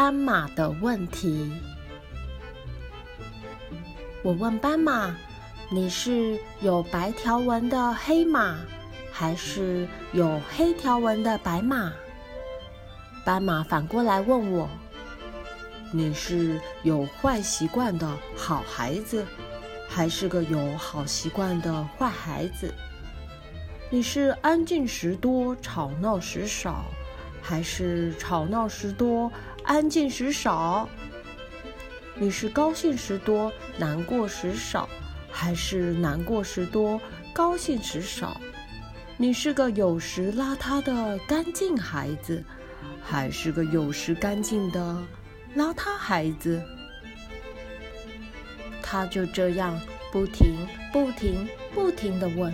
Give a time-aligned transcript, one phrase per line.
[0.00, 1.52] 斑马的问题。
[4.22, 5.14] 我问斑马
[5.70, 8.56] ：“你是有白条纹的黑马，
[9.12, 11.92] 还是有黑条纹的白马？”
[13.26, 14.66] 斑马反过来问我
[15.92, 19.22] ：“你是有坏习惯的好孩子，
[19.86, 22.72] 还是个有好习惯的坏孩子？
[23.90, 26.86] 你是安静时多，吵闹时少？”
[27.42, 29.32] 还是吵闹时多，
[29.64, 30.88] 安静时少？
[32.14, 34.88] 你是高兴时多，难过时少？
[35.30, 37.00] 还是难过时多，
[37.32, 38.40] 高兴时少？
[39.16, 42.42] 你是个有时邋遢的干净孩子，
[43.02, 44.96] 还是个有时干净的
[45.56, 46.62] 邋遢孩子？
[48.82, 49.80] 他就这样
[50.10, 52.52] 不停、不停、不停地问，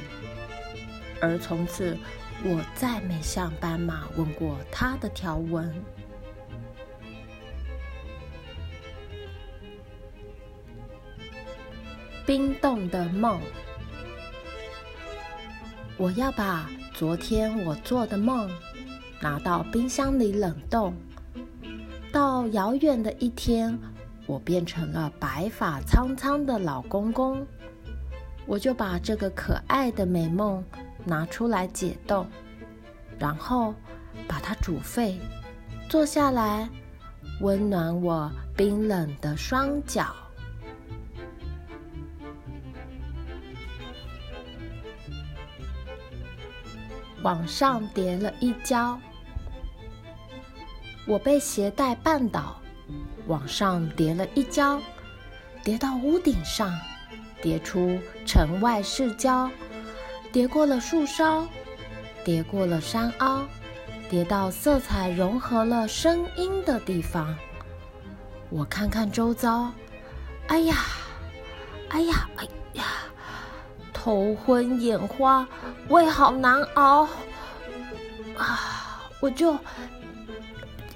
[1.21, 1.97] 而从此。
[2.45, 5.75] 我再没向斑马问过他的条纹。
[12.25, 13.41] 冰冻的梦，
[15.97, 18.50] 我要把昨天我做的梦
[19.21, 20.95] 拿到冰箱里冷冻。
[22.12, 23.78] 到遥远的一天，
[24.27, 27.47] 我变成了白发苍苍的老公公，
[28.47, 30.65] 我就把这个可爱的美梦。
[31.07, 32.27] 拿出来解冻，
[33.17, 33.73] 然后
[34.27, 35.21] 把它煮沸，
[35.89, 36.69] 坐下来
[37.41, 40.12] 温暖我冰冷的双脚。
[47.23, 49.01] 往上叠了一跤，
[51.07, 52.61] 我被鞋带绊倒，
[53.29, 54.81] 往上叠了一跤，
[55.62, 56.77] 叠到屋顶上，
[57.41, 59.49] 叠出城外市郊。
[60.37, 61.48] 跌过了树梢，
[62.23, 63.42] 跌过了山凹，
[64.11, 67.34] 跌到色彩融合了声音的地方。
[68.50, 69.72] 我看看周遭，
[70.49, 70.77] 哎呀，
[71.88, 72.44] 哎呀，哎
[72.75, 72.84] 呀，
[73.94, 75.49] 头昏眼花，
[75.88, 77.09] 胃好难熬
[78.37, 79.09] 啊！
[79.21, 79.53] 我就，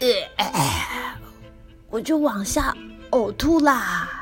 [0.00, 1.16] 呃，
[1.88, 2.76] 我就往下
[3.12, 4.19] 呕吐啦。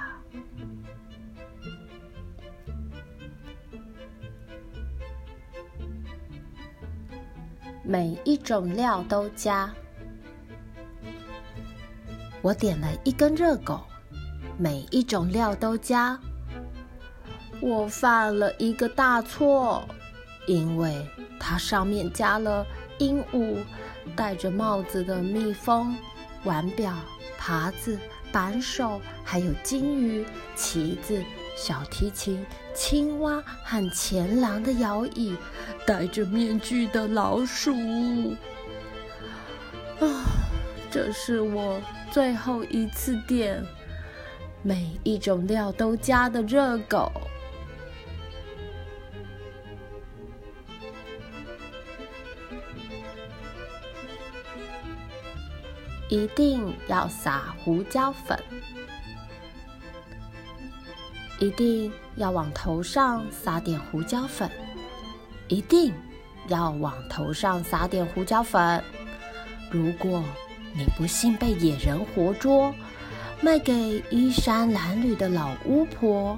[7.91, 9.73] 每一种料都加。
[12.43, 13.81] 我点了一根热狗，
[14.59, 16.21] 每一种料都加。
[17.63, 19.83] 我犯了一个大错，
[20.47, 21.03] 因为
[21.41, 22.67] 它上面加了
[22.99, 23.57] 鹦鹉、
[24.15, 25.97] 戴着帽子的蜜蜂、
[26.45, 26.95] 腕表、
[27.41, 27.99] 耙子、
[28.31, 31.25] 扳手，还有金鱼、旗子。
[31.61, 35.35] 小提琴、青蛙和钱囊的摇椅，
[35.85, 37.75] 戴着面具的老鼠。
[39.99, 40.23] 啊，
[40.89, 41.81] 这是我
[42.13, 43.61] 最后一次点
[44.63, 47.11] 每一种料都加的热狗。
[56.09, 58.39] 一定要撒胡椒粉。
[61.39, 64.51] 一定要往头上撒点胡椒粉，
[65.47, 65.95] 一定
[66.49, 68.83] 要往头上撒点胡椒粉。
[69.71, 70.23] 如果
[70.75, 72.75] 你不幸被野人活捉，
[73.41, 76.37] 卖给衣衫褴褛的老巫婆，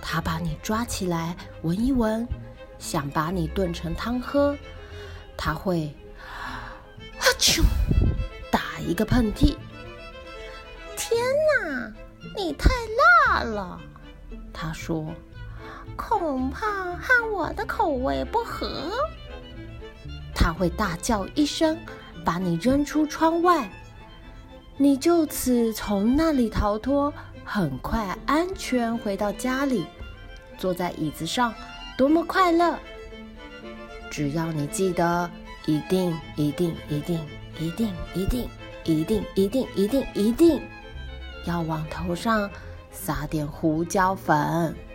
[0.00, 2.26] 她把你抓起来闻一闻，
[2.78, 4.56] 想把你炖成汤喝，
[5.36, 5.92] 她会
[7.18, 7.62] 啊啾
[8.48, 9.56] 打一个喷嚏。
[10.96, 11.20] 天
[11.64, 11.92] 哪，
[12.36, 12.68] 你太
[13.26, 13.80] 辣了！
[14.52, 15.14] 他说
[15.96, 18.90] ：“恐怕和我的口味不合。”
[20.34, 21.78] 他会大叫一声，
[22.24, 23.70] 把你扔出窗外，
[24.76, 27.12] 你就此从那里逃脱，
[27.44, 29.84] 很快安全回到家里，
[30.56, 31.52] 坐在椅子上，
[31.96, 32.78] 多么快乐！
[34.10, 35.30] 只要你记得，
[35.66, 37.20] 一定，一定，一定，
[37.58, 38.48] 一定，一定，
[38.84, 40.62] 一定，一定，一定，一定
[41.46, 42.50] 要往头上。
[42.90, 44.89] 撒点胡椒粉。